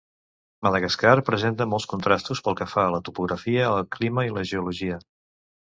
[0.67, 5.03] Madagascar presenta molts contrastos pel que fa a la topografia, el clima i la geologia.